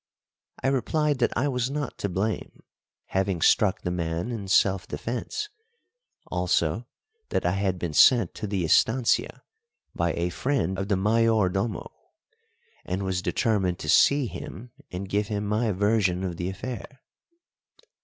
[0.63, 2.63] I replied that I was not to blame,
[3.09, 5.47] having struck the man in self defence;
[6.25, 6.87] also,
[7.29, 9.43] that I had been sent to the estancia
[9.93, 11.91] by a friend of the Mayordomo,
[12.83, 17.01] and was determined to see him and give him my version of the affair.